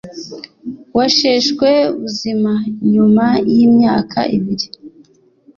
[0.97, 1.69] washeshwe
[1.99, 2.53] buzima
[2.91, 4.67] nyuma y imyaka ibiri